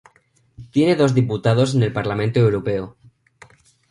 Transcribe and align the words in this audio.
Tiene 0.71 0.95
dos 0.95 1.13
diputados 1.13 1.75
en 1.75 1.83
el 1.83 1.93
Parlamento 1.93 2.39
Europeo. 2.39 2.97